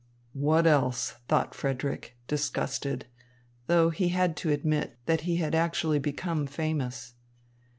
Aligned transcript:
"What 0.33 0.65
else?" 0.65 1.17
thought 1.27 1.53
Frederick, 1.53 2.17
disgusted, 2.27 3.05
though 3.67 3.91
he 3.91 4.07
had 4.09 4.35
to 4.37 4.49
admit 4.49 4.97
that 5.05 5.21
he 5.29 5.35
had 5.35 5.53
actually 5.53 5.99
become 5.99 6.47
famous. 6.47 7.13